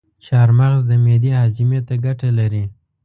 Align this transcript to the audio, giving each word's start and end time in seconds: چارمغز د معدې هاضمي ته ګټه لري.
چارمغز 0.25 0.81
د 0.89 0.91
معدې 1.03 1.31
هاضمي 1.39 1.79
ته 1.87 1.93
ګټه 2.05 2.29
لري. 2.39 2.63